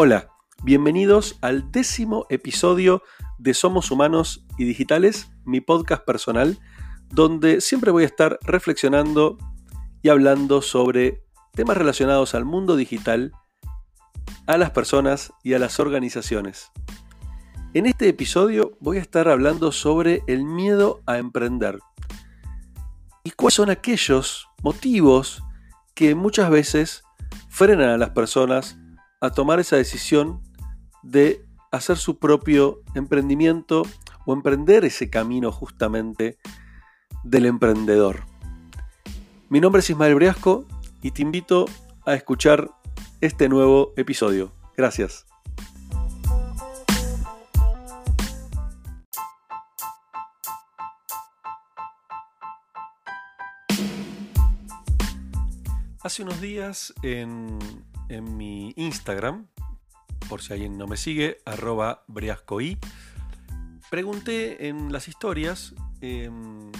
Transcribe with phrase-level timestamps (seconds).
[0.00, 0.30] Hola,
[0.62, 3.02] bienvenidos al décimo episodio
[3.36, 6.60] de Somos Humanos y Digitales, mi podcast personal,
[7.08, 9.38] donde siempre voy a estar reflexionando
[10.00, 13.32] y hablando sobre temas relacionados al mundo digital,
[14.46, 16.70] a las personas y a las organizaciones.
[17.74, 21.80] En este episodio voy a estar hablando sobre el miedo a emprender
[23.24, 25.42] y cuáles son aquellos motivos
[25.96, 27.02] que muchas veces
[27.48, 28.78] frenan a las personas
[29.20, 30.42] a tomar esa decisión
[31.02, 33.82] de hacer su propio emprendimiento
[34.26, 36.38] o emprender ese camino justamente
[37.24, 38.24] del emprendedor.
[39.48, 40.66] Mi nombre es Ismael Briasco
[41.02, 41.66] y te invito
[42.06, 42.70] a escuchar
[43.20, 44.52] este nuevo episodio.
[44.76, 45.26] Gracias.
[56.00, 57.58] Hace unos días en,
[58.08, 59.46] mi Instagram,
[60.28, 62.78] por si alguien no me sigue, arroba briascoy,
[63.90, 66.70] pregunté en las historias em,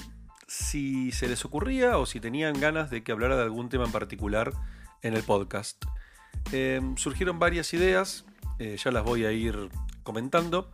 [0.46, 3.92] si se les ocurría o si tenían ganas de que hablara de algún tema en
[3.92, 4.52] particular
[5.02, 5.84] en el podcast.
[6.52, 8.24] Em, surgieron varias ideas,
[8.58, 9.68] eh, ya las voy a ir
[10.02, 10.70] comentando,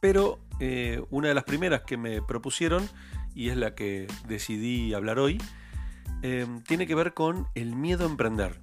[0.00, 2.88] pero eh, una de las primeras que me propusieron,
[3.34, 5.40] y es la que decidí hablar hoy,
[6.22, 8.60] em, tiene que ver con el miedo a emprender.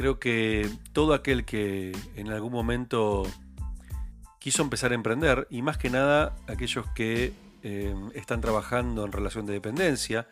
[0.00, 3.24] Creo que todo aquel que en algún momento
[4.38, 9.44] quiso empezar a emprender, y más que nada aquellos que em, están trabajando en relación
[9.44, 10.26] de dependencia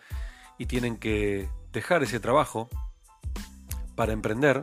[0.57, 2.71] y tienen que dejar ese trabajo
[3.95, 4.63] para emprender,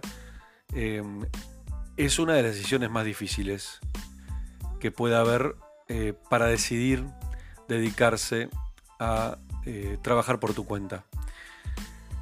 [0.74, 1.22] em,
[1.98, 3.82] es una de las decisiones más difíciles
[4.80, 5.56] que pueda haber
[5.88, 7.06] eh, para decidir
[7.68, 8.50] dedicarse
[9.00, 11.06] a eh, trabajar por tu cuenta.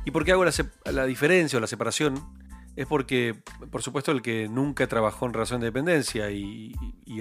[0.03, 2.42] ¿Y por qué hago la, diferencia o la separación?
[2.75, 6.73] Es porque, por supuesto, el que nunca trabajó en relación de dependencia y,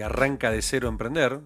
[0.03, 1.43] arranca de cero a emprender,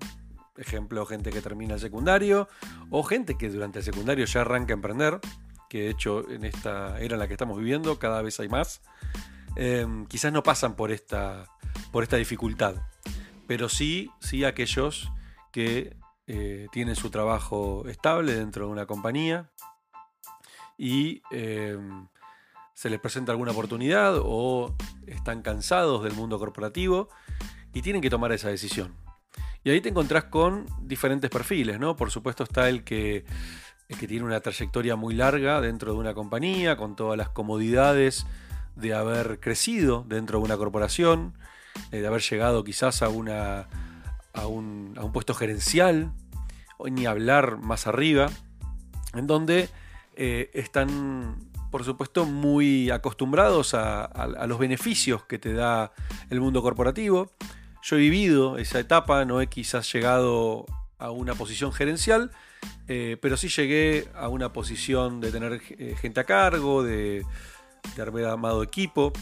[0.57, 2.49] ejemplo, gente que termina el secundario,
[2.91, 5.21] o gente que durante el secundario ya arranca a emprender,
[5.69, 8.81] que de hecho en esta era en la que estamos viviendo cada vez hay más,
[9.57, 11.47] em, quizás no pasan por esta,
[11.91, 12.77] por esta dificultad,
[13.47, 15.11] pero sí, sí aquellos
[15.53, 15.97] que
[16.29, 19.51] eh, tienen su trabajo estable dentro de una compañía
[20.79, 22.09] y em,
[22.77, 24.77] se les presenta alguna oportunidad o
[25.07, 27.09] están cansados del mundo corporativo
[27.73, 28.95] y tienen que tomar esa decisión.
[29.65, 31.97] Y ahí te encontrás con diferentes perfiles, ¿no?
[31.97, 33.25] Por supuesto está el que
[33.95, 38.27] que tiene una trayectoria muy larga dentro de una compañía, con todas las comodidades
[38.75, 41.35] de haber crecido dentro de una corporación,
[41.93, 43.69] eh, de haber llegado quizás a, una,
[44.33, 46.13] a, un, puesto gerencial,
[46.79, 48.29] o ni hablar más arriba,
[49.15, 49.69] en donde
[50.17, 55.93] eh, están, por supuesto, muy acostumbrados a, los beneficios que te da
[56.31, 57.31] el mundo corporativo.
[57.83, 60.67] Yo he vivido esa etapa, no he quizás llegado
[60.99, 62.31] a una posición gerencial,
[62.89, 67.25] eh, pero sí llegué a una posición de tener eh, gente a cargo, de,
[68.01, 69.13] haber amado equipo,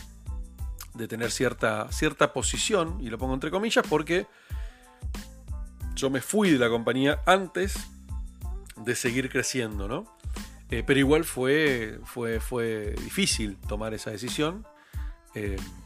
[0.94, 4.27] de tener cierta, cierta posición, y lo pongo entre comillas porque
[5.94, 7.77] yo me fui de la compañía antes
[8.77, 10.15] de seguir creciendo, ¿no?
[10.75, 14.67] Eh, pero igual fue, fue, fue difícil tomar esa decisión,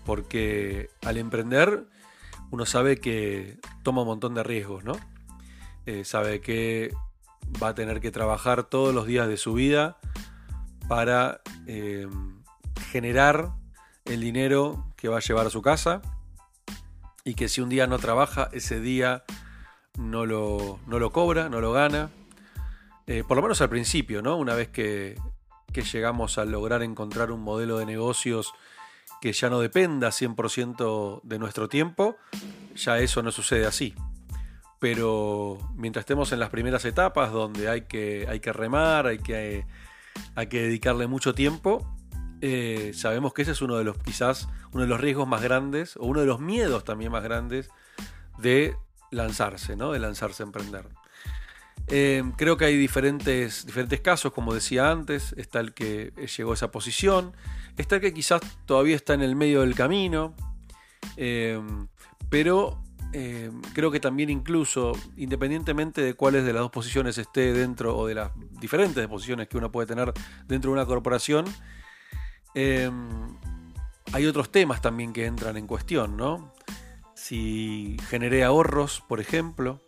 [0.05, 1.87] porque al emprender
[2.51, 4.93] uno sabe que toma un montón de riesgos, ¿no?
[6.05, 6.93] sabe que
[7.63, 9.97] va a tener que trabajar todos los días de su vida
[10.89, 12.09] para eh,
[12.91, 13.53] generar
[14.07, 16.01] el dinero que va a llevar a su casa
[17.25, 19.25] y que si un día no trabaja, ese día
[19.99, 22.11] no lo, no lo cobra, no lo gana.
[23.09, 24.37] Eh, por lo menos al principio, ¿no?
[24.37, 25.17] Una vez que,
[25.93, 28.53] llegamos a lograr encontrar un modelo de negocios
[29.21, 32.17] que ya no dependa 100% de nuestro tiempo,
[32.75, 33.95] ya eso no sucede así
[34.81, 39.67] pero mientras estemos en las primeras etapas donde hay que, hay que remar, hay que,
[40.37, 41.85] hay que dedicarle mucho tiempo,
[42.41, 45.97] eh, sabemos que ese es uno de los quizás uno de los riesgos más grandes
[45.97, 47.71] o uno de los miedos también más grandes
[48.39, 48.77] de
[49.11, 49.91] lanzarse, ¿no?
[49.93, 50.89] de lanzarse a emprender.
[51.91, 56.55] Eh, creo que hay diferentes, diferentes casos, como decía antes, está el que llegó a
[56.55, 57.35] esa posición,
[57.79, 60.35] está el que quizás todavía está en el medio del camino,
[61.17, 61.59] eh,
[62.29, 62.83] pero
[63.15, 68.07] eh, creo que también incluso, independientemente de cuáles de las dos posiciones esté dentro o
[68.07, 70.13] de las diferentes posiciones que uno puede tener
[70.47, 71.47] dentro de una corporación,
[74.13, 76.53] hay otros temas también que entran en cuestión, ¿no?
[77.15, 79.81] Si generé ahorros, por ejemplo,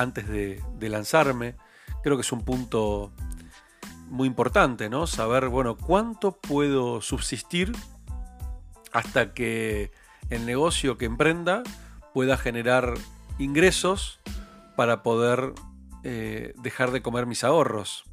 [0.00, 1.56] antes de, lanzarme,
[2.02, 3.12] creo que es un punto
[4.08, 5.06] muy importante, ¿no?
[5.06, 7.72] Saber, bueno, cuánto puedo subsistir
[8.92, 9.92] hasta que
[10.30, 11.62] el negocio que emprenda
[12.12, 12.94] pueda generar
[13.38, 14.20] ingresos
[14.76, 15.52] para poder
[16.02, 18.04] eh, dejar de comer mis ahorros.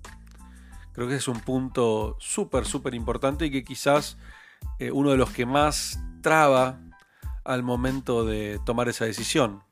[0.94, 4.18] Creo que es un punto súper, súper importante y que quizás
[4.80, 6.80] eh, uno de los que más traba
[7.46, 9.64] al momento de tomar esa decisión.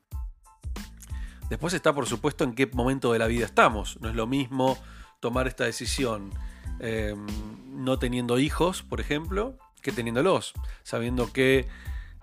[1.50, 4.00] Después está, por supuesto, en qué momento de la vida estamos.
[4.01, 4.77] No es lo mismo
[5.19, 6.31] tomar esta decisión
[6.80, 7.25] em,
[7.69, 10.53] no teniendo hijos, por ejemplo, que teniéndolos,
[10.83, 11.68] sabiendo que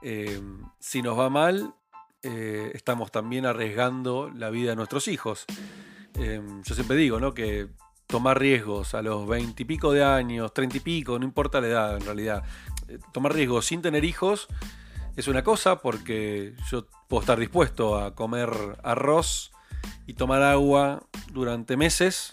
[0.03, 1.75] em, si nos va mal,
[2.23, 5.45] eh, estamos también arriesgando la vida de nuestros hijos.
[6.15, 7.35] Em, yo siempre digo, ¿no?
[7.35, 7.69] Que
[8.07, 12.05] tomar riesgos a los veintipico de años, treinta y pico, no importa la edad en
[12.05, 12.45] realidad.
[12.89, 14.49] Eh, tomar riesgos sin tener hijos
[15.17, 18.51] es una cosa porque yo puedo estar dispuesto a comer
[18.83, 19.53] arroz
[20.07, 22.31] y tomar agua durante meses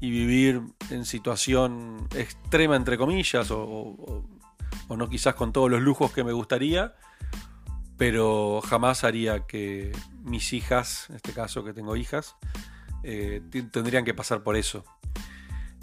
[0.00, 4.24] y vivir en situación extrema entre comillas o,
[4.88, 6.94] no quizás con todos los lujos que me gustaría
[7.96, 9.90] pero jamás haría que
[10.22, 12.36] mis hijas, en este caso que tengo hijas,
[13.02, 13.42] eh,
[13.72, 14.84] tendrían que pasar por eso.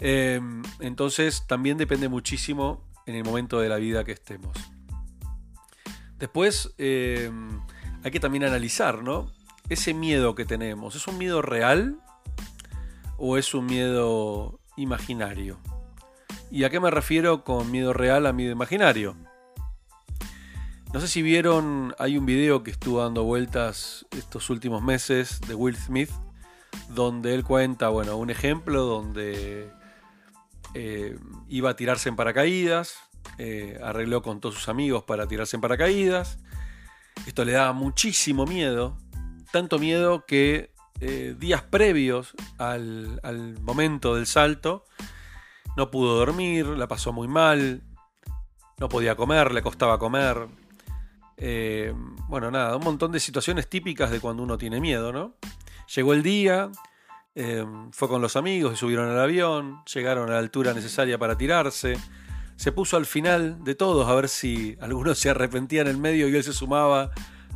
[0.00, 4.56] Em, entonces también depende muchísimo en el momento de la vida que estemos.
[6.18, 7.60] Después em,
[8.02, 9.30] hay que también analizar, ¿no?
[9.68, 12.00] Ese miedo que tenemos, ¿es un miedo real
[13.18, 15.58] o es un miedo imaginario?
[16.50, 19.16] ¿Y a qué me refiero con miedo real a miedo imaginario?
[20.92, 25.54] No sé si vieron, hay un video que estuvo dando vueltas estos últimos meses de
[25.54, 26.10] Will Smith,
[26.90, 29.70] donde él cuenta, bueno, un ejemplo donde
[30.74, 32.94] eh, iba a tirarse en paracaídas,
[33.38, 36.38] eh, arregló con todos sus amigos para tirarse en paracaídas.
[37.26, 38.96] Esto le daba muchísimo miedo,
[39.52, 43.20] tanto miedo que eh, días previos al,
[43.60, 44.84] momento del salto
[45.76, 47.82] no pudo dormir, la pasó muy mal,
[48.78, 50.46] no podía comer, le costaba comer.
[52.28, 55.34] bueno, nada, un montón de situaciones típicas de cuando uno tiene miedo, ¿no?
[55.94, 56.70] Llegó el día,
[57.92, 61.98] fue con los amigos y subieron al avión, llegaron a la altura necesaria para tirarse.
[62.56, 66.28] Se puso al final de todos a ver si algunos se arrepentían en el medio
[66.28, 67.10] y él se sumaba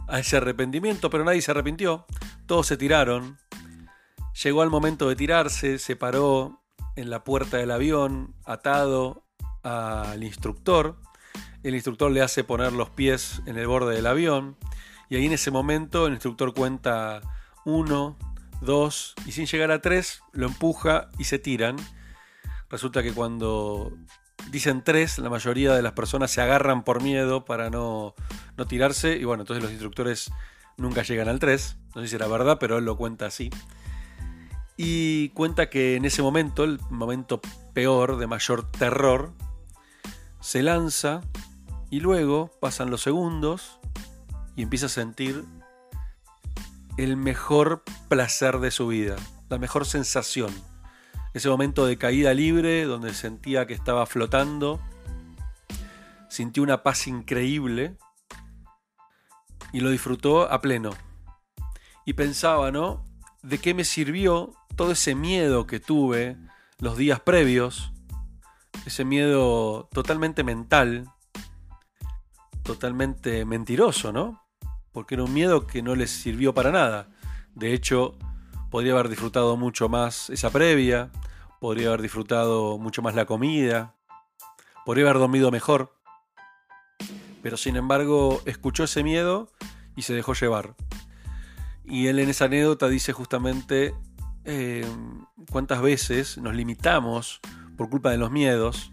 [0.09, 2.07] a ese arrepentimiento, pero nadie se arrepintió.
[2.47, 3.39] Todos se tiraron.
[4.43, 6.61] Llegó al momento de tirarse, se paró
[6.97, 9.25] en la puerta del avión, atado
[9.63, 10.97] al instructor.
[11.63, 14.57] El instructor le hace poner los pies en el borde del avión.
[15.09, 17.21] Y ahí en ese momento el instructor cuenta
[17.65, 18.17] uno,
[18.61, 21.77] dos, y sin llegar a tres, lo empuja y se tiran.
[22.69, 23.93] Resulta que cuando
[24.51, 28.15] dicen tres, la mayoría de las personas se agarran por miedo para no,
[28.57, 30.31] no tirarse, y bueno, entonces los instructores
[30.77, 31.77] nunca llegan al tres.
[31.95, 33.51] No sé si era verdad, pero él lo cuenta así.
[34.77, 37.41] Y cuenta que en ese momento, el momento
[37.75, 39.33] peor, de mayor terror,
[40.41, 41.21] se lanza
[41.91, 43.79] y luego pasan los segundos
[44.57, 45.45] y empieza a sentir
[46.97, 49.17] el mejor placer de su vida,
[49.49, 50.51] la mejor sensación.
[51.33, 54.81] Ese momento de caída libre donde sentía que estaba flotando,
[56.29, 57.97] sintió una paz increíble
[59.73, 60.91] y lo disfrutó a pleno.
[62.05, 63.05] Y pensaba, ¿no?
[63.43, 66.37] ¿De qué me sirvió todo ese miedo que tuve
[66.79, 67.93] los días previos?
[68.87, 71.09] Ese miedo totalmente mental,
[72.63, 74.41] totalmente mentiroso, ¿no?
[74.93, 77.09] porque era un miedo que no les sirvió para nada.
[77.55, 78.17] De hecho,
[78.71, 81.11] podría haber disfrutado mucho más esa previa,
[81.61, 83.95] podría haber disfrutado mucho más la comida,
[84.87, 85.93] podría haber dormido mejor.
[87.43, 89.51] Pero sin embargo, escuchó ese miedo
[89.97, 90.75] y se dejó llevar.
[91.85, 93.95] Y él en esa anécdota dice justamente
[94.45, 94.87] eh,
[95.51, 97.41] cuántas veces nos limitamos
[97.77, 98.93] por culpa de los miedos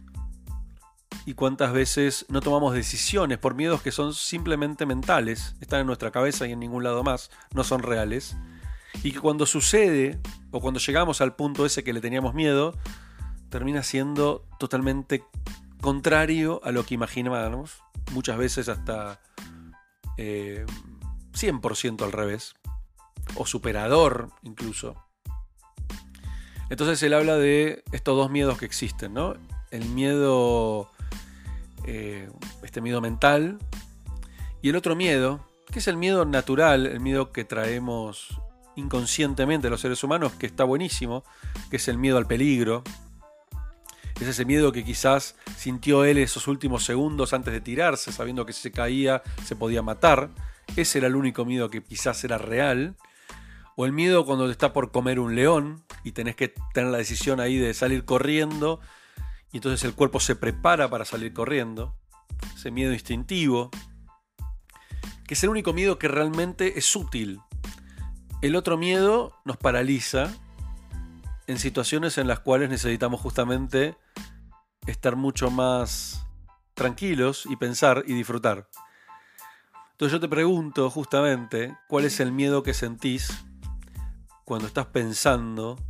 [1.26, 6.10] y cuántas veces no tomamos decisiones por miedos que son simplemente mentales, están en nuestra
[6.10, 8.38] cabeza y en ningún lado más, no son reales,
[9.04, 10.20] y que cuando sucede
[10.52, 12.74] o cuando llegamos al punto ese que le teníamos miedo,
[13.50, 15.24] termina siendo totalmente
[15.82, 19.22] contrario a lo que imaginábamos, muchas veces hasta
[20.18, 22.56] 100% eh, al revés,
[23.36, 24.96] o superador incluso.
[26.70, 29.36] Entonces él habla de estos dos miedos que existen, ¿no?
[29.72, 30.90] El miedo
[31.86, 32.30] eh,
[32.64, 33.58] este miedo mental,
[34.62, 35.40] y el otro miedo,
[35.72, 38.42] que es el miedo natural, el miedo que traemos
[38.78, 41.26] inconscientemente los seres humanos, que está buenísimo,
[41.70, 42.84] que es el miedo al peligro.
[44.22, 48.54] Es ese miedo que quizás sintió él esos últimos segundos antes de tirarse, sabiendo que
[48.54, 50.30] si se caía se podía matar.
[50.76, 52.96] Ese era el único miedo que quizás era real.
[53.76, 56.98] O el miedo cuando te está por comer un león y tenés que tener la
[56.98, 58.80] decisión ahí de salir corriendo
[59.52, 61.96] y entonces el cuerpo se prepara para salir corriendo,
[62.56, 63.72] ese miedo instintivo.
[65.26, 67.42] que es el único miedo que realmente es útil.
[68.42, 70.32] El otro miedo nos paraliza
[71.48, 73.98] en situaciones en las cuales necesitamos justamente
[74.86, 76.28] estar mucho más
[76.76, 78.70] tranquilos y pensar y disfrutar.
[79.92, 83.44] Entonces yo te pregunto justamente cuál es el miedo que sentís
[84.46, 85.84] cuando estás pensando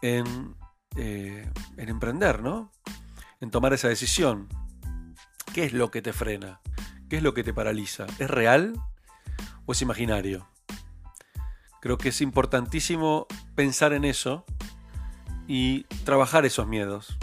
[0.00, 0.54] en,
[0.96, 2.70] eh, en emprender, ¿no?
[3.40, 4.48] En tomar esa decisión.
[5.52, 6.60] ¿Qué es lo que te frena?
[7.08, 8.06] ¿Qué es lo que te paraliza?
[8.20, 8.74] ¿Es real
[9.66, 10.51] o es imaginario?
[11.82, 14.44] Creo que es importantísimo pensar en eso
[15.48, 17.18] y trabajar esos miedos.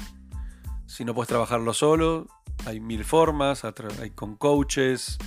[0.85, 2.27] Si no puedes trabajarlo solo,
[2.65, 5.17] hay mil formas, hay con coaches,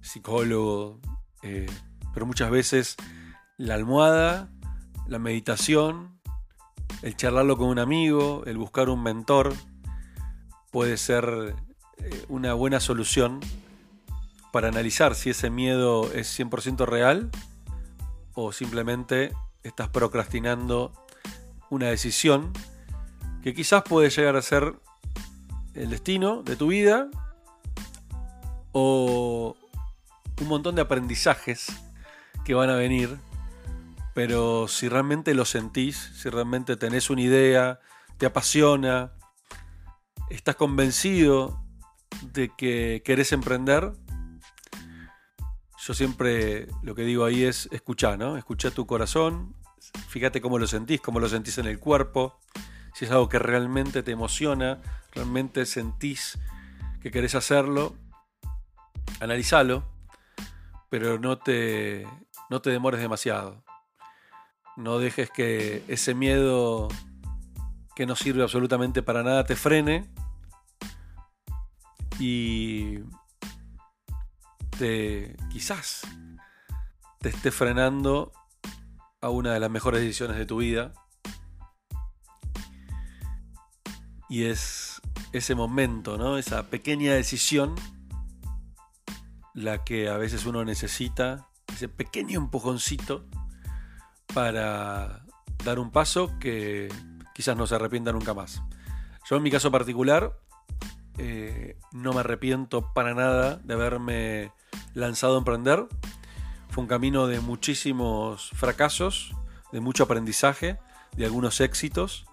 [0.00, 1.00] psicólogo,
[1.42, 1.66] eh,
[2.14, 2.94] pero muchas veces
[3.56, 4.48] la almohada,
[5.08, 6.20] la meditación,
[7.02, 9.54] el charlarlo con un amigo, el buscar un mentor,
[10.70, 11.56] puede ser
[11.98, 13.40] eh, una buena solución
[14.52, 17.32] para analizar si ese miedo es 100% real
[18.36, 19.32] o simplemente
[19.64, 20.92] estás procrastinando
[21.70, 22.52] una decisión
[23.42, 24.76] que quizás puede llegar a ser
[25.74, 27.08] el destino de tu vida
[28.72, 29.56] o
[30.40, 31.66] un montón de aprendizajes
[32.44, 33.16] que van a venir,
[34.14, 37.80] pero si realmente lo sentís, si realmente tenés una idea,
[38.18, 39.12] te apasiona,
[40.30, 41.62] estás convencido
[42.32, 43.92] de que querés emprender,
[45.86, 48.36] yo siempre lo que digo ahí es escuchar, ¿no?
[48.36, 49.54] Escucha tu corazón,
[50.08, 52.40] fíjate cómo lo sentís, cómo lo sentís en el cuerpo,
[52.92, 54.82] si es algo que realmente te emociona,
[55.14, 56.40] realmente sentís
[57.00, 57.96] que querés hacerlo,
[59.20, 59.84] analizalo,
[60.90, 62.04] pero no te,
[62.50, 63.62] no te demores demasiado.
[64.76, 66.88] No dejes que ese miedo
[67.94, 70.10] que no sirve absolutamente para nada te frene
[72.18, 72.98] y
[75.50, 76.02] quizás
[77.20, 78.32] te esté frenando
[79.20, 80.92] a una de las mejores decisiones de tu vida.
[84.28, 85.00] Y es
[85.32, 86.38] ese momento, ¿no?
[86.38, 87.74] Esa pequeña decisión
[89.54, 93.26] la que a veces uno necesita, ese pequeño empujoncito
[94.34, 95.24] para
[95.64, 96.88] dar un paso que
[97.34, 98.62] quizás no se arrepienta nunca más.
[99.28, 100.38] Yo en mi caso particular
[101.18, 104.52] eh, no me arrepiento para nada de haberme
[104.96, 105.86] lanzado a emprender.
[106.70, 109.34] Fue un camino de muchísimos fracasos,
[109.70, 110.78] de mucho aprendizaje,
[111.16, 112.26] de algunos éxitos,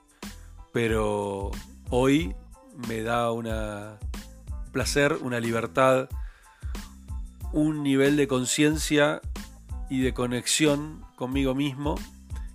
[0.71, 1.51] pero
[1.89, 2.35] hoy
[2.87, 3.47] me da un
[4.71, 6.09] placer, una libertad,
[7.51, 9.21] un nivel de conciencia
[9.89, 11.95] y de conexión conmigo mismo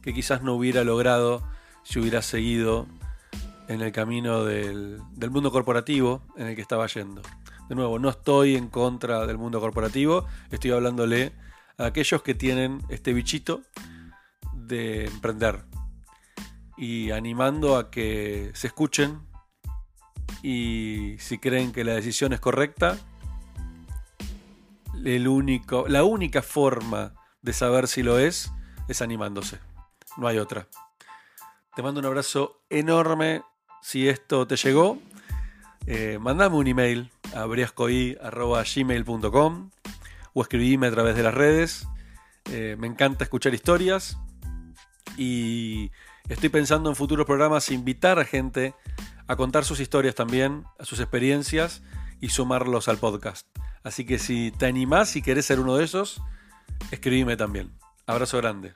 [0.02, 1.46] que quizás no hubiera logrado
[1.84, 2.86] si hubiera seguido
[3.68, 7.20] en el camino del, del mundo corporativo en el que estaba yendo.
[7.68, 11.32] De nuevo, no estoy en contra del mundo corporativo, estoy hablándole
[11.76, 13.62] a aquellos que tienen este bichito
[14.54, 15.64] de emprender
[16.76, 19.20] y animando a que se escuchen
[20.42, 22.96] y si creen que la decisión es correcta,
[24.94, 28.50] la única forma de saber si lo es
[28.88, 29.58] es animándose.
[30.16, 30.68] No hay otra.
[31.76, 33.42] Te mando un abrazo enorme
[33.82, 34.98] si esto te llegó.
[35.90, 39.70] Eh, mandame un email a briascoy.gmail.com
[40.34, 41.88] o escribime a través de las redes.
[42.52, 44.18] Eh, me encanta escuchar historias
[45.16, 45.90] y
[46.28, 48.74] estoy pensando en futuros programas invitar a gente
[49.28, 51.82] a contar sus historias también, a sus experiencias
[52.20, 53.46] y sumarlos al podcast.
[53.82, 56.20] Así que si te animás y querés ser uno de esos,
[56.90, 57.72] escribime también.
[58.06, 58.74] Abrazo grande.